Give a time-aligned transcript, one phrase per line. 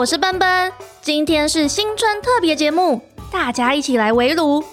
[0.00, 0.72] 我是奔奔，
[1.02, 4.64] 今天是新春特别节目，大家一起来围炉。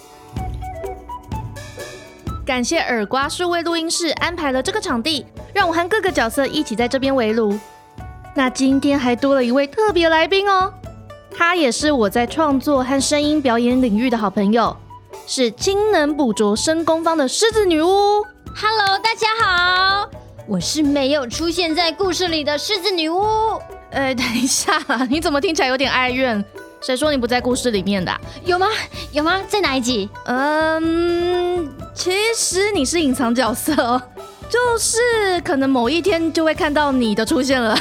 [2.46, 7.58] 感谢耳瓜数位录音室安排了这个场地，让我和各个角色一起在这边围炉。
[8.34, 10.72] 那今天还多了一位特别来宾哦，
[11.36, 14.74] 他也是我在创作和声音表演领域的好朋友，
[15.26, 17.86] 是氢能捕捉声工坊的狮子女巫。
[18.56, 20.08] Hello，大家好，
[20.48, 23.20] 我是没有出现在故事里的狮子女巫。
[23.90, 26.42] 呃，等一下，你怎么听起来有点哀怨？
[26.80, 28.66] 谁说你不在故事里面的啊、有吗？
[29.12, 29.42] 有吗？
[29.46, 30.08] 在哪一集？
[30.24, 34.00] 嗯，其实你是隐藏角色哦，
[34.48, 34.98] 就是
[35.44, 37.78] 可能某一天就会看到你的出现了。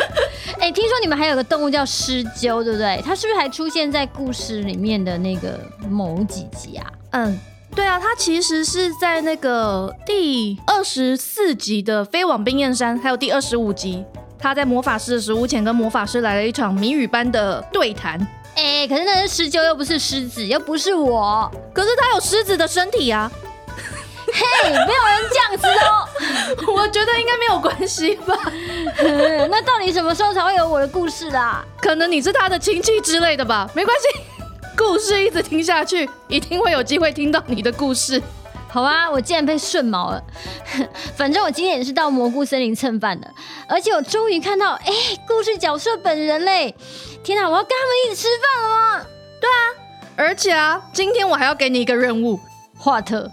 [0.60, 3.02] 哎、听说你们还有个动物叫狮鸠，对不对？
[3.02, 5.58] 它是不是还出现在故事里面的那个
[5.88, 6.86] 某几集啊？
[7.12, 7.38] 嗯，
[7.74, 14.04] 对啊，他其实是在那个第二十四集的飞往冰焰山，还有第二十五集，
[14.38, 18.20] 他在魔法师的食物前跟魔法师来了一场谜语般的对谈。
[18.54, 21.50] 哎、可是那是狮鹫，又不是狮子，又不是我。
[21.72, 23.30] 可是他有狮子的身体啊，
[24.26, 26.06] 嘿，没有人这样子哦。
[26.76, 28.36] 我觉得应该没有关系吧？
[28.98, 31.64] 嗯 那到底什么时候才会有我的故事啦？
[31.80, 33.66] 可能你是他的亲戚之类的吧？
[33.74, 34.20] 没关系，
[34.76, 38.22] 故事一直听下去，一定会有机会听到你的故事。
[38.68, 40.22] 好吧，我竟然被顺毛了。
[41.14, 43.30] 反正我今天也是到蘑菇森林蹭饭的，
[43.68, 44.92] 而且我终于看到，哎、
[45.28, 46.74] 故事角色本人嘞！
[47.22, 49.06] 天哪，我要跟他们一起吃饭了吗？
[49.40, 49.60] 对啊
[50.16, 52.40] 而且啊，今天我还要给你一个任务。
[52.78, 53.30] 华特，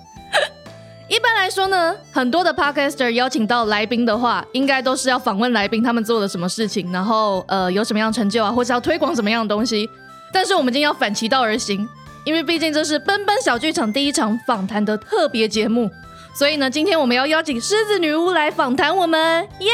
[1.08, 9.90] 一般来说呢，很多的 podcaster 邀请到来宾的话，应该都是要访问来宾他们做了什么事情，然后呃有什么样成就啊，或是要推广什么样的东西。
[10.34, 11.88] 但是我们今天要反其道而行，
[12.24, 15.90] 因为毕竟这是奔奔小剧场第一场访谈的特别节目，
[16.34, 19.72] 所以呢，今天我们要邀请狮子女巫来访谈我们，耶、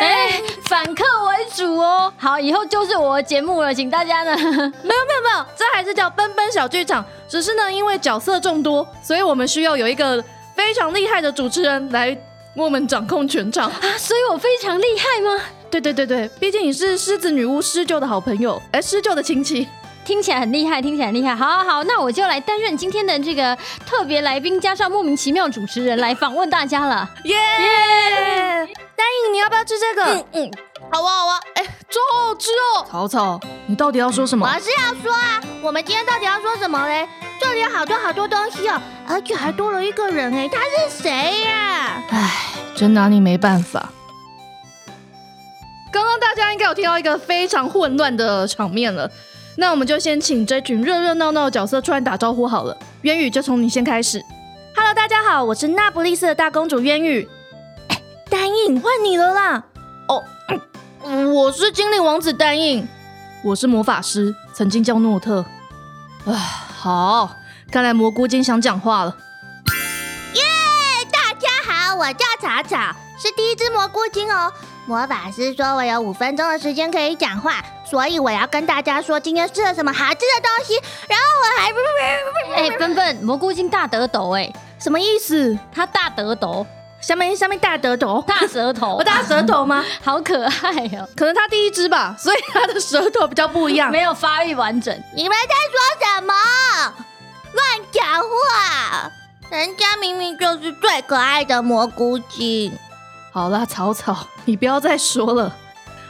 [0.00, 2.12] 哎、反客为主哦。
[2.16, 4.36] 好，以后就是我的节目了，请大家呢。
[4.36, 10.22] 没有没有没有，这还是叫奔奔小剧场，只是呢，因为角色众多，所以我们需要有一个
[10.54, 12.08] 非常厉害的主持人来
[12.54, 13.70] 为我们掌控全场。
[13.70, 15.42] 啊，所以我非常厉害吗？
[15.70, 19.68] 对对对对，毕竟你是狮子女巫狮鹫的好朋友，哎，狮鹫的亲戚。
[20.04, 21.36] 听起来很厉害，听起来很厉害。
[21.36, 27.08] 好好好，那我就来担任今天的这个特别来宾，加上莫名其妙主持人来访问大家了。
[27.24, 27.36] 耶！
[28.96, 30.04] 答应你要不要吃这个？
[30.04, 30.50] 嗯嗯，
[30.90, 31.40] 好啊好啊。
[31.54, 32.86] 哎，超好吃哦！
[32.90, 34.46] 草草，你到底要说什么？
[34.48, 37.06] 我是要说啊，我们今天到底要说什么嘞？
[37.40, 42.32] 这里有好多好多东西哦，而且还多了一个人哎，他是谁呀、唉，
[42.74, 43.92] 真拿你没办法。
[45.92, 49.10] 刚刚大家应该有听到一个非常混乱的场面了，
[49.56, 52.76] 那我们就先请这群热热闹闹的角色出来打招呼好了。
[53.02, 54.22] 渊宇就从你先开始。
[54.76, 57.28] Hello，大家好，我是那不勒斯的大公主渊宇。
[57.88, 59.64] 哎，丹印换你了啦。
[60.06, 60.22] 哦，
[61.04, 62.86] 嗯我是精灵王子丹印。
[63.42, 65.44] 我是魔法师，曾经叫诺特。
[66.24, 67.36] 啊，好，
[67.72, 69.16] 看来蘑菇精想讲话了。
[70.34, 70.42] 耶
[71.10, 74.52] 大家好，我叫草草，是第一只蘑菇精哦。
[74.86, 80.74] 魔法师说我有五分钟的时间可以讲话，所以我要跟大家说今天吃了什么好吃的东西。
[81.06, 81.78] 然后我还不
[82.54, 85.56] 哎、笨笨，蘑菇精大得斗哎、什么意思？
[85.72, 86.66] 他大得斗，
[87.00, 89.84] 下面下面大舌头，大舌头，大舌头吗？
[90.02, 93.90] 好可爱哦、可能他第一只吧，所以他的舌头比较不一样。
[93.92, 94.92] 没有发育完整。
[95.14, 96.34] 你们在说什么？
[97.52, 99.12] 乱讲话！
[99.50, 102.76] 人家明明就是最可爱的蘑菇精。
[103.32, 105.54] 好啦，草草，你不要再说了。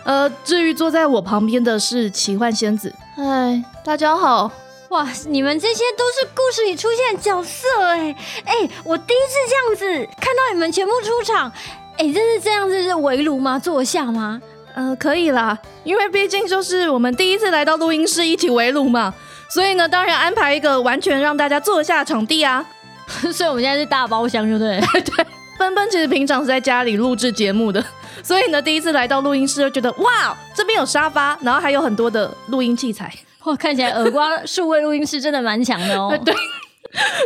[0.04, 2.94] 呃，至于坐在我旁边的是奇幻仙子。
[3.14, 4.50] 嗨，大家好。
[4.88, 8.16] 哇，你们这些都是故事里出现的角色哎
[8.46, 11.52] 哎，我第一次这样子看到你们全部出场，
[11.98, 13.58] 哎，真是这样子是围炉吗？
[13.58, 14.40] 坐下吗？
[14.74, 19.12] 呃，可以啦，因为毕竟就是我们第一次来到录音室一起围炉嘛，
[19.50, 22.64] 所以呢，当然安排一个完全让大家坐下的场地啊。
[23.30, 25.26] 所以我们现在是大包厢，对不对对？
[25.60, 27.84] 奔奔其实平常是在家里录制节目的，
[28.22, 33.12] 所以呢，第一次来到录音室就觉得哇，这边有沙发，然后还有很多的录音器材，
[33.44, 36.16] 哇，看起来耳瓜数位录音室真的蛮强的哦。
[36.24, 36.34] 对，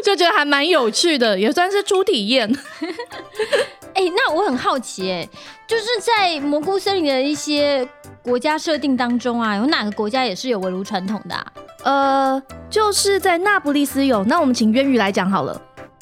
[0.03, 2.53] 就觉得还蛮有趣的，也算是初体验。
[3.95, 5.29] 哎、那我很好奇，哎，
[5.69, 7.89] 就是在蘑菇森林的一些
[8.25, 11.47] 国家设定当中啊，有哪个国家也是有围炉传统的、啊？
[11.85, 15.61] 呃，就是在那不勒斯有，那我们请渊宇来讲好了。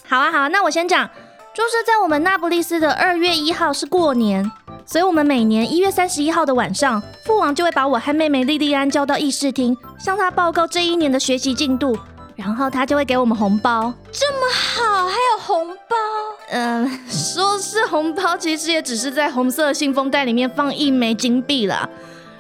[0.09, 1.09] 好啊，好啊，那我先讲，
[1.55, 4.51] 就是在我们那不勒斯的二月一号是过年，
[4.87, 11.95] 所以我们每年一月三十一号的晚上，父王就会把我和妹妹莉莉安叫到议事厅，向他报告这一年的学习进度，
[12.37, 13.93] 然后他就会给我们红包。
[14.11, 15.97] 这么好，还有红包。
[16.49, 21.87] 嗯、说是红包，其实也只是在红色信封袋里面放一枚金币啦。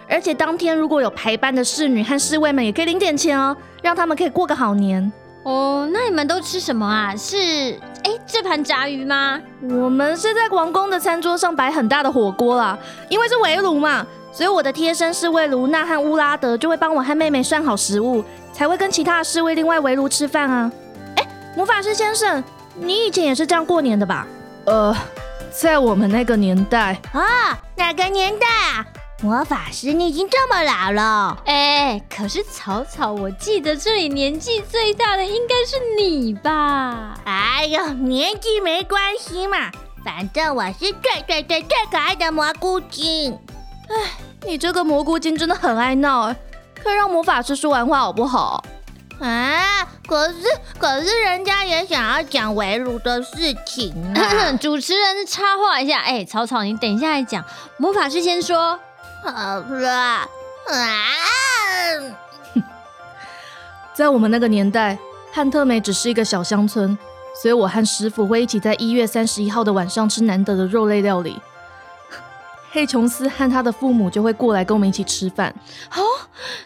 [0.08, 5.12] 而且当天如果有排班的侍女和侍卫们，也可以领点钱哦，让他们可以过个好年。
[5.44, 7.16] 哦，那你们都吃什么啊？
[7.16, 7.36] 是
[8.04, 9.40] 哎，这盘炸鱼吗？
[9.62, 12.78] 我们是在王宫的餐桌上摆很大的火锅啦，
[13.08, 20.70] 因为是围炉嘛，所以我的贴身侍卫卢娜和乌拉德就会帮我和妹妹涮好食物，才会跟其他的侍卫另外围炉吃饭啊。
[21.16, 22.42] 哎，魔法师先生，
[22.76, 24.26] 你以前也是这样过年的吧？
[24.66, 24.96] 呃，
[25.50, 28.86] 在我们那个年代啊，哪个年代啊？
[29.22, 31.38] 魔法师，你已经这么老了。
[31.46, 37.14] 哎，可是草草，我记得这里年纪最大的应该是你吧？
[37.24, 39.70] 哎呦，年纪没关系嘛，
[40.04, 43.38] 反正我是最最最最可爱的蘑菇精。
[43.88, 44.10] 哎，
[44.44, 46.36] 你这个蘑菇精真的很爱闹哎，
[46.82, 48.64] 可以让魔法师说完话好不好？
[49.20, 50.34] 啊，可是
[50.80, 54.50] 可是人家也想要讲围炉的事情啊。
[54.60, 57.44] 主持人插话一下，哎，草草，你等一下来讲，
[57.78, 58.80] 魔法师先说。
[59.22, 60.28] 好了，啊！
[63.94, 64.98] 在我们那个年代，
[65.32, 66.96] 汉特梅只是一个小乡村，
[67.40, 71.40] 所以我和师傅会一起在一月三十一号的晚上吃难得的肉类料理。
[72.72, 75.54] 佩琼斯和他的父母就会过来跟我们一起吃饭。
[75.94, 76.02] 哦，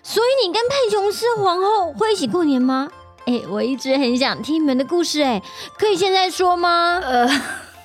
[0.03, 2.89] 所以你跟佩琼斯皇后会一起过年吗？
[3.27, 5.43] 哎，我一直很想听你们的故事，哎，
[5.77, 7.01] 可以现在说吗？
[7.05, 7.29] 呃，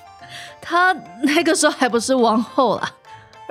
[0.62, 2.92] 他那个时候还不是王后啦。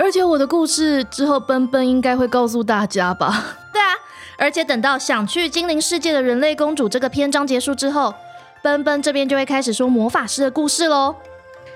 [0.02, 3.46] 而且我的故事之后，奔奔应该会告诉大家吧？
[3.72, 3.94] 对啊，
[4.36, 8.12] 而且等到想去精灵世界的人类公主这个篇章结束之后，
[8.64, 11.16] 奔奔这边就会开始说魔法师的故事喽。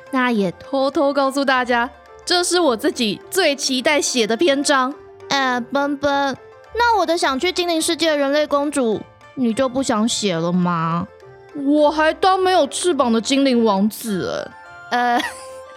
[0.09, 1.87] 那也偷偷告诉大家，
[2.25, 4.91] 这是我自己最期待写的篇章。
[5.29, 6.35] 呃，奔奔，
[6.73, 8.99] 那我的想去精灵世界的人类公主，
[9.35, 11.07] 你就不想写了吗？
[11.53, 14.49] 我还当没有翅膀的精灵王子，
[14.89, 15.21] 呃。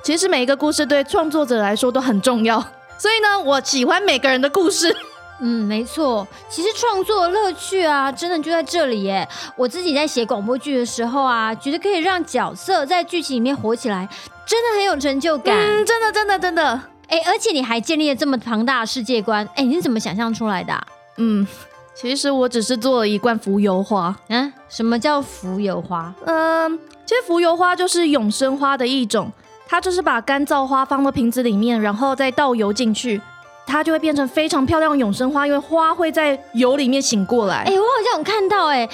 [0.03, 2.59] 其实每一个故事对创作者来说都很重要，
[2.99, 4.95] 所以呢，我喜欢每个人的故事。
[5.41, 9.29] 嗯，没错，其实创作乐趣啊，真的就在这里耶。
[9.57, 14.09] 我自己在写广播剧的时候啊，觉得可以让角色在剧情里面活起来，
[14.45, 15.57] 真的很有成就感。
[15.57, 16.81] 嗯，真的，真的，真的。
[17.07, 20.75] 哎，而且你还建立了这么庞大的世界观，哎，你是怎么想象出来的？
[21.19, 21.47] 嗯，
[21.95, 24.13] 其实我只是做了一罐浮游花。
[24.29, 26.13] 嗯，什么叫浮游花？
[26.27, 29.31] 嗯，其实浮游花就是永生花的一种。
[29.69, 33.21] 它就是把干燥花放到瓶子里面，然后再倒油进去，
[33.67, 37.65] 它就会变成非常漂亮的永生花，因为花会在油里面醒过来。
[37.67, 38.89] 哎，我好像有看到，哎，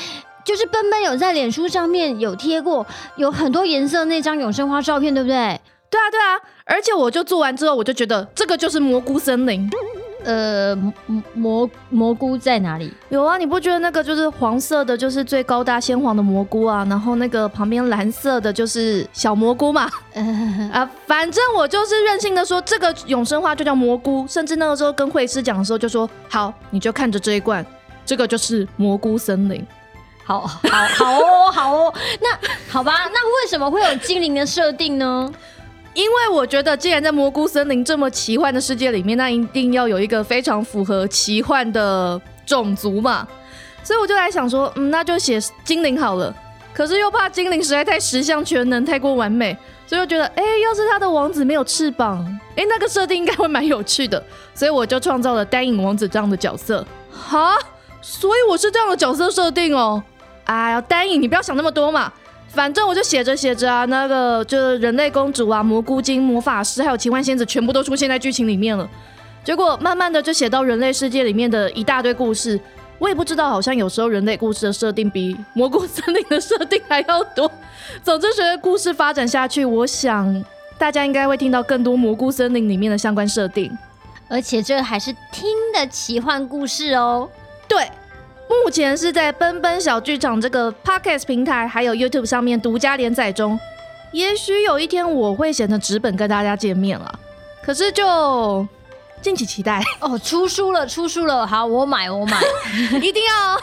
[0.45, 2.85] 就是奔奔有在脸书上面有贴过，
[3.17, 5.61] 有很多颜色那张永生花照片，对不对？
[5.89, 9.71] 对啊，对啊，而且我就做完之后，我就觉得这个就是蘑菇森林。
[10.25, 10.75] 呃，
[11.35, 12.93] 蘑蘑菇在哪里？
[13.11, 16.85] 有啊，你不觉得那个就是黄色的，就是最高大鲜黄的蘑菇啊？
[16.89, 19.89] 然后那个旁边蓝色的就是小蘑菇嘛？
[20.73, 24.27] 啊， 反正我就是任性的说，这个永生花就叫蘑菇。
[24.29, 27.65] 甚至那个时候跟会师讲的时候，就说好，你就看着这一罐，
[28.07, 29.65] 这个就是蘑菇森林。
[30.27, 30.59] 好好
[30.97, 31.95] 好哦，好哦。
[32.21, 32.29] 那
[32.71, 35.31] 好吧，那为什么会有精灵的设定呢？
[35.95, 43.27] 因为我觉得，既然在蘑菇森林这么奇幻的世界里面，那一定要有一个非常符合奇幻的种族嘛，
[43.83, 46.35] 所以我就来想说，嗯，那就写精灵好了。
[46.75, 49.57] 可是又怕精灵实在太十项全能，太过完美，
[49.87, 52.27] 所以我觉得，哎，要是他的王子没有翅膀，
[52.57, 54.21] 哎，那个设定应该会蛮有趣的。
[54.53, 56.85] 所以我就创造了单影王子这样的角色。
[57.13, 57.57] 哈，
[58.03, 60.03] 所以我是这样的角色设定哦。
[60.47, 62.13] 哎呀，单影，你不要想那么多嘛。
[62.55, 68.89] 反正我就写着写着啊，那个就是人类公主啊、蘑菇精、魔法师还有奇幻仙子，全部都出现在剧情里面了。
[69.43, 72.59] 结果慢慢的就写到人类世界里面的一大堆故事，
[72.99, 77.51] 我也不知道，好像有时候人类故事的设定比蘑菇森林的设定还要多。
[78.05, 80.45] 总之，随着故事发展下去，我想
[80.79, 83.77] 大家应该会听到更多蘑菇森林里面的相关设定，
[84.29, 85.45] 而且这还是听
[85.75, 87.29] 的奇幻故事哦。
[87.67, 87.91] 对。
[88.63, 93.59] 目前是在奔奔小剧场这个 podcast 平台，还有 YouTube 上面独家连载中。
[94.13, 97.19] 也许有一天我会写成纸本跟大家见面了，
[97.65, 98.67] 可是就
[99.21, 100.19] 敬请期待哦。
[100.19, 102.41] 出书了，出书了，好，我买，我买，
[103.03, 103.57] 一定要，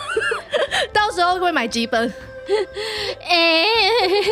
[0.91, 2.13] 到时候会买几本。
[3.29, 3.65] 哎，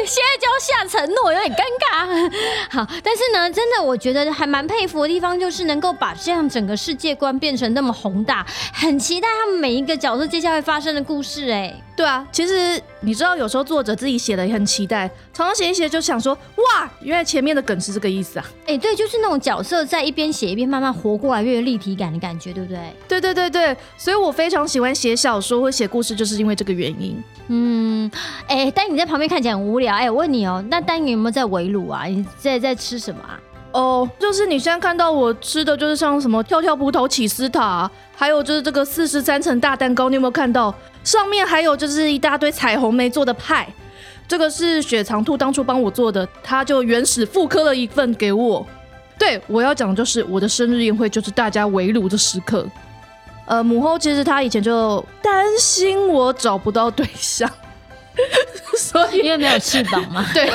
[0.06, 2.32] 现在就要下承诺，有点尴尬。
[2.70, 11.50] 好，但是呢，真的，我觉得还蛮佩服的地方，就是能够把这样整个世界观变成那么宏大，很期待他们每一个角色接下来发生的故事。
[11.50, 18.46] 哎，对啊，其实你知道，有时候作者自己写的也很期待，常常写一写就想说，哇，原来前面的梗是这个意思啊。
[18.68, 22.80] 哎，对，就是那种角色在一边写一边慢慢活过来，越有立体感的感觉，对不对？
[23.08, 27.22] 对对对对，所以我非常喜欢写小说或写故事，就是因为这个原因。
[27.48, 28.12] 嗯，
[28.48, 29.96] 哎，丹你在旁边看起来很无聊。
[29.96, 32.04] 哎，我问你哦，那丹你有没有在围炉啊？
[32.06, 33.40] 你在在吃什么啊？
[33.72, 40.74] 哦，就是你现在看到我吃的就是像什么跳跳葡萄起司塔，还有就是这个四十三层大蛋糕，你有没有看到？
[41.04, 43.68] 上面还有就是一大堆彩虹莓做的派，
[44.28, 48.66] 这个是雪藏兔当初帮我做的，他就原始复刻了一份给我。
[49.18, 52.66] 对我要讲的就是我的生日宴会就是大家围炉的时刻。
[53.46, 57.50] 呃，母后其实她以前就担心我找不到对象，
[58.78, 60.26] 所以因为没有翅膀嘛。
[60.34, 60.50] 对，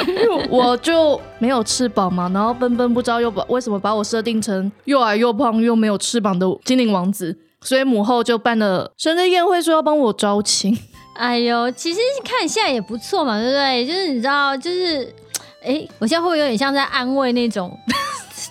[0.49, 2.31] 我就没有翅膀嘛。
[2.33, 10.77] 然后奔奔不知道又把为什么把我设定成又矮又胖又没有翅膀的精灵王子，所以母后就办了生日宴会，说要帮我招亲。
[11.15, 13.87] 哎呦，其实看现在也不错嘛，对不对？
[13.87, 15.15] 就是你知道，就是，
[15.63, 17.71] 哎，我现在会不会有点像在安慰那种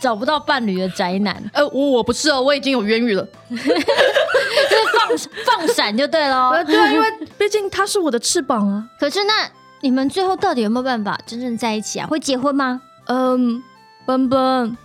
[0.03, 1.41] 找不到伴侣的宅男？
[1.53, 3.25] 呃，我我不是哦，我已经有冤狱了。
[3.49, 3.69] 就是
[4.93, 6.49] 放放闪就对了。
[6.49, 7.07] 呃，对啊，因为
[7.37, 8.85] 毕竟他是我的翅膀啊。
[8.99, 12.07] 可是那你们最后到底有没有办法真正在一起啊？
[12.07, 12.81] 会结婚吗？
[13.07, 13.63] 嗯，
[14.05, 14.77] 奔奔，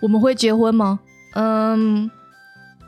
[0.00, 1.00] 我们会结婚吗？
[1.34, 2.08] 嗯，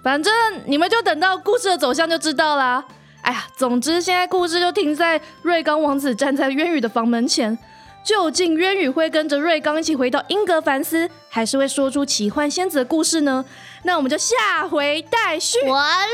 [0.01, 0.33] 反正
[0.67, 2.85] 你们就等到故事的走向就知道啦。
[3.23, 7.59] 哎呀，总之现在故事就停在瑞刚王子站在渊羽的房门前，
[8.05, 13.45] 究竟渊羽会跟着瑞刚一起回到英格凡斯，还是会说出奇幻仙子的故事呢？
[13.83, 15.59] 那我们就下回待续。
[15.67, 16.07] 我了，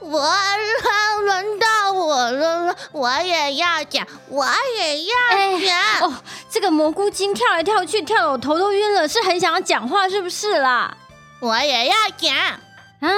[0.00, 4.44] 我了，轮到我了，我也要讲，我
[4.76, 6.08] 也要讲。
[6.08, 6.14] 哦，
[6.50, 10.92] 这个蘑菇精跳来跳去，跳得我头都晕了，是很想要讲话是不是啦？
[11.38, 12.34] 我也要讲。
[12.34, 13.08] 啊，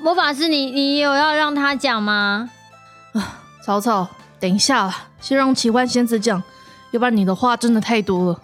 [0.00, 2.50] 魔法师你，你有要让他讲吗？
[3.14, 4.08] 啊草草，
[4.40, 6.42] 等一下啦，先让奇幻仙子讲，
[6.90, 8.40] 要不然你的话真的太多了。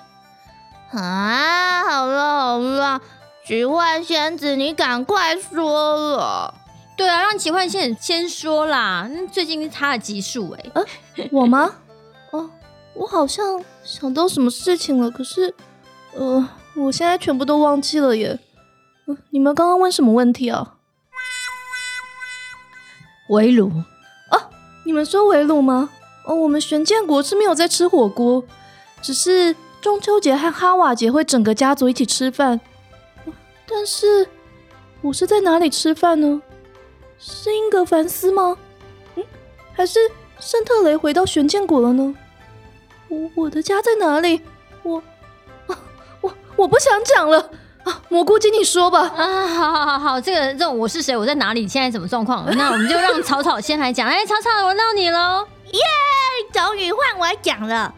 [0.92, 3.00] 啊，好了好了，
[3.44, 6.54] 奇幻仙子，你赶快说了。
[6.96, 9.08] 对啊，让奇幻仙子先说啦。
[9.10, 10.64] 那最近差了级数哎。
[11.32, 11.70] 我吗？
[12.30, 12.50] 哦，
[12.94, 15.54] 我好像想到什么事情了，可是，
[16.14, 18.38] 呃，我现在全部都忘记了耶。
[19.06, 20.74] 呃你们刚刚问什么问题啊？
[23.30, 23.70] 围炉
[24.84, 25.90] 你们说围炉吗？
[26.26, 28.44] 哦，我们玄剑国是没有在吃火锅，
[29.02, 29.54] 只是
[29.86, 32.60] 中秋节和哈瓦节会整个家族一起吃饭。
[33.24, 33.32] 呃
[33.68, 34.28] 但是，
[35.00, 36.42] 我是在哪里吃饭呢？
[37.20, 38.58] 是英格凡斯吗？
[39.14, 39.22] 嗯，
[39.72, 40.00] 还是
[40.40, 42.12] 圣特雷回到玄剑国了呢？
[43.06, 44.40] 我我的家在哪里？
[44.82, 45.00] 我，
[45.70, 45.78] 啊、
[46.20, 47.38] 我我不想讲了
[47.84, 48.02] 啊！
[48.08, 49.06] 蘑菇精，你说吧。
[49.16, 52.44] 啊，好好好好，这个这种我是谁，我在哪里，现在什么状况？
[52.56, 54.08] 那我们就让草草先来讲。
[54.08, 55.46] 哎，草草，轮到你喽。
[55.70, 55.80] 耶
[56.52, 57.94] 终于换我讲了。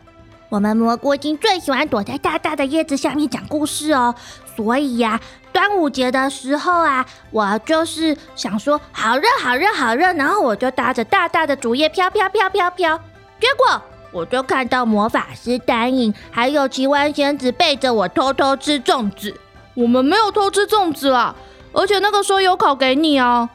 [0.48, 4.14] 我们蘑菇精最喜欢躲在大大的叶子下面讲故事哦，
[4.56, 5.20] 所以呀、
[5.52, 12.96] 端午节的时候啊，我就是想说好热好热好热，然后我就搭着大大的竹叶飘飘飘飘飘，
[13.38, 19.38] 结果我就看到魔法师丹影还有奇幻仙子背着我偷偷吃粽子。
[19.74, 21.36] 我们没有偷吃粽子啊，
[21.72, 23.48] 而且那个时候有烤给你啊。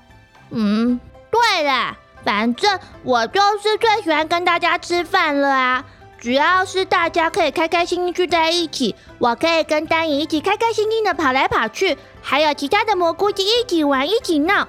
[0.51, 0.99] 嗯，
[1.31, 5.83] 对了，反正我就是最喜欢跟大家吃饭了啊！
[6.23, 14.65] 主要是大家可以开开心心聚在一起，我可以跟丹尼一起开开心心的跑来跑去，还有其他的蘑菇精一起玩一起闹，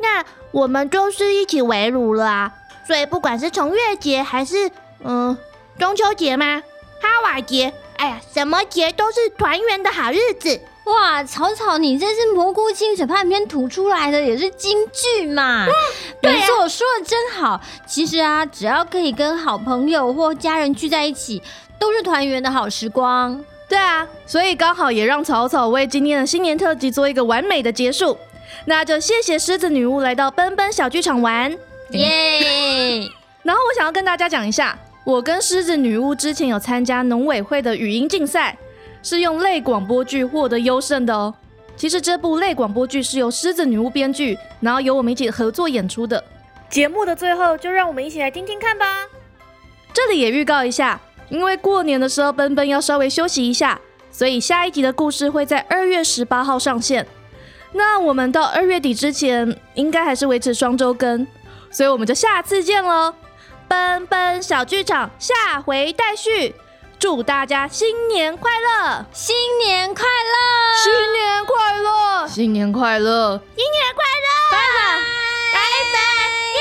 [0.00, 2.52] 那我们就是一起围炉了啊！
[2.88, 4.68] 所以不管是重月节还是
[5.04, 5.38] 嗯、
[5.78, 6.60] 中秋节吗？
[7.00, 10.60] 哈瓦节，哎呀，什么节都是团圆的好日子。
[10.92, 15.66] 哇，草草，你这是蘑菇精嘴巴里面吐出来的，也是金句嘛？
[16.22, 17.60] 没错，说的真好。
[17.86, 21.42] 其实啊，只要可以跟好朋友或家人聚在一起，
[21.78, 23.42] 都是团圆的好时光。
[23.68, 28.18] 对啊，所以刚好也让草草为今天的新年特辑做一个完美的结束。
[28.64, 31.56] 那就谢谢狮子女巫来到奔奔小剧场玩。
[31.90, 33.08] 耶！
[33.42, 38.58] 然后我想要跟大家讲一下，我跟狮子女巫之前有参加农委会的语音竞赛，
[39.02, 41.34] 是用类广播剧获得优胜的哦。
[41.76, 46.22] 其实这部类广播剧是由狮子女巫编剧，然后由我们一起合作演出的。
[46.68, 49.06] 节目的最后，就让我们一起来听听看吧。
[49.92, 53.80] 这里也预告一下，因为过年的时候奔奔要稍微休息一下，
[54.12, 57.06] 所以下一集的故事会在二月十八号上线。
[57.72, 61.26] 那我们到二月底之前，应该还是维持双周更，
[61.70, 63.14] 所以我们就下次见喽。
[63.66, 66.54] 奔奔小剧场下回待续，
[67.00, 69.06] 祝大家新年快乐！
[69.10, 70.76] 新年快乐！
[70.84, 72.28] 新年快乐！
[72.28, 73.42] 新年快乐！
[73.56, 74.28] 新年快乐！
[74.50, 75.00] 拜拜，
[75.54, 75.58] 拜
[75.94, 75.96] 拜，
[76.56, 76.60] 耶！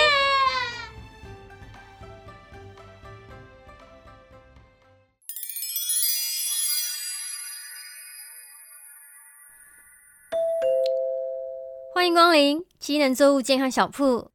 [11.94, 14.32] 欢迎光临机能作物健康小铺。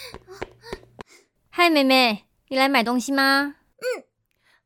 [1.50, 3.56] 嗨，妹妹，你来买东西吗？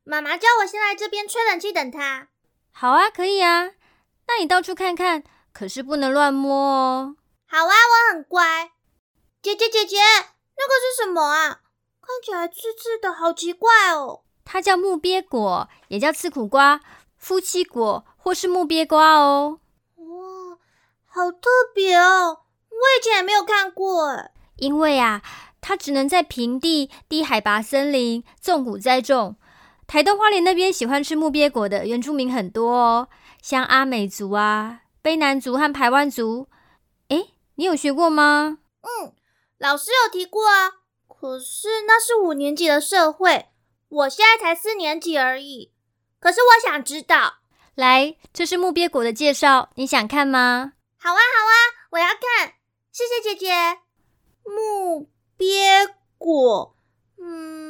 [0.09, 2.29] 妈妈叫我先来这边吹冷气等她。
[2.71, 3.71] 好啊，可以啊。
[4.25, 5.21] 那你到处看看，
[5.51, 7.15] 可是不能乱摸哦。
[7.45, 8.71] 好啊，我很乖。
[9.41, 11.59] 姐姐姐姐，那个是什么啊？
[12.01, 14.23] 看起来刺刺的，好奇怪哦。
[14.45, 16.79] 它叫木鳖果，也叫刺苦瓜、
[17.17, 19.59] 夫妻果或是木鳖瓜哦。
[19.97, 20.57] 哇，
[21.05, 22.43] 好特别哦！
[22.69, 24.31] 我以前也没有看过哎。
[24.55, 25.21] 因为啊，
[25.59, 29.35] 它只能在平地、低海拔森林纵谷栽种。
[29.87, 33.07] 台东花莲那边喜欢吃木鳖果的原住民很多哦，
[33.41, 36.49] 像阿美族啊、卑南族和排湾族。
[37.07, 38.59] 诶，你有学过吗？
[38.81, 39.13] 嗯，
[39.57, 40.71] 老师有提过啊。
[41.07, 43.47] 可是那是五年级的社会，
[43.87, 45.71] 我现在才四年级而已。
[46.19, 47.35] 可是我想知道，
[47.73, 50.73] 来，这是木鳖果的介绍，你想看吗？
[50.99, 51.55] 好啊，好啊，
[51.91, 52.55] 我要看。
[52.91, 53.79] 谢谢姐姐。
[54.43, 56.75] 木鳖果，
[57.19, 57.66] 嗯，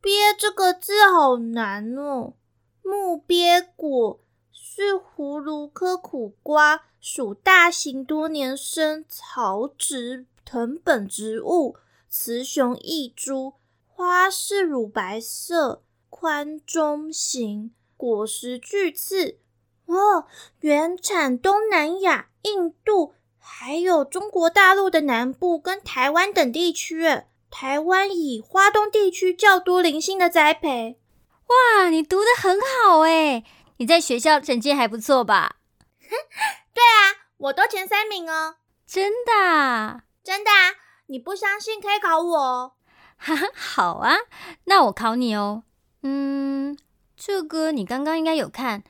[0.00, 2.34] 鳖这个字好难哦。
[2.82, 4.20] 木鳖果
[4.52, 11.76] 是葫芦科苦瓜属大型多年生草植藤本植物。
[12.08, 13.54] 雌雄异株，
[13.86, 19.38] 花是乳白色，宽中型，果实巨刺。
[19.86, 20.26] 哦，
[20.60, 27.04] 原产东南亚、印度，还有中国大陆的南部跟台湾等地区。
[27.50, 30.98] 台湾以花东地区较多零星的栽培。
[31.46, 33.44] 哇，你读的很好哎，
[33.78, 35.56] 你在学校成绩还不错吧？
[36.00, 38.56] 对啊，我都前三名哦。
[38.86, 39.32] 真的？
[39.32, 40.74] 啊真的啊。
[41.08, 42.72] 你不相信可以考我哦。
[43.16, 44.16] 哈哈，好啊，
[44.64, 45.62] 那我考你哦。
[46.02, 46.76] 嗯，
[47.16, 48.82] 这个你刚刚应该有看。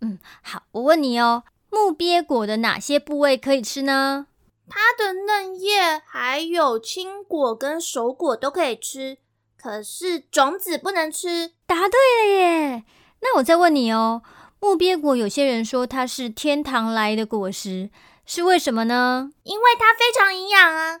[0.00, 4.26] 嗯，好，我问你哦，木鳖果的哪些部位可以吃呢？
[4.68, 9.18] 它的嫩叶、还有青果跟熟果都可以吃，
[9.56, 11.52] 可是种子不能吃。
[11.66, 12.84] 答对了耶！
[13.20, 14.22] 那我再问你哦，
[14.60, 17.90] 木鳖果有些人说它是天堂来的果实，
[18.24, 19.30] 是为什么呢？
[19.42, 21.00] 因为它非常营养啊。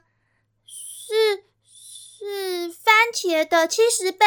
[0.66, 4.26] 是是番茄的七十倍，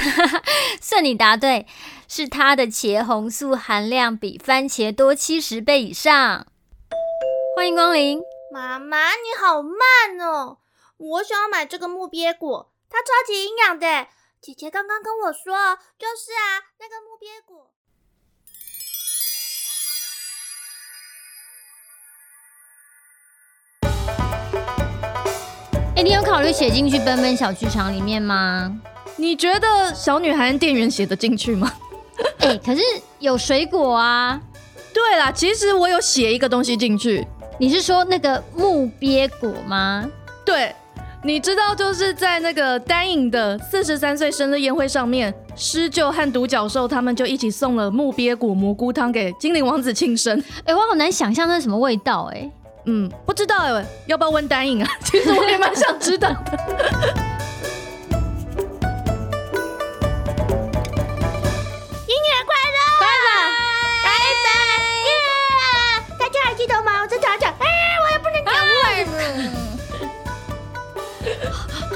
[0.80, 1.66] 算你答对，
[2.06, 6.46] 是它的茄红素含量比番茄多七十倍以上。
[7.56, 10.56] 欢迎光临，妈妈你好慢哦，
[10.96, 14.06] 我想要买这个木鳖果，它超级营养的。
[14.40, 17.70] 姐姐刚刚跟我说，就是啊，那个木鳖果。
[25.94, 28.80] 哎，你有考虑写进去奔奔小剧场里面吗？
[29.16, 31.70] 你觉得小女孩店员写得进去吗？
[32.38, 32.80] 哎，可是
[33.18, 34.40] 有水果啊。
[34.94, 37.28] 对啦，其实我有写一个东西进去。
[37.60, 40.08] 你是说那个木鳖果吗？
[40.44, 40.72] 对，
[41.24, 50.40] 你知道就是在那个丹影的四十三岁生日宴会上面，狮鹫和独角兽他们就一起送了木鳖果蘑菇汤给精灵王子庆生。
[50.64, 52.48] 哎，我好难想象那是什么味道哎。
[52.84, 54.88] 嗯，不知道哎，要不要问丹影啊？
[55.04, 56.58] 其实我也蛮想知道的。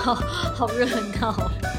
[0.02, 0.86] 好热
[1.20, 1.71] 闹。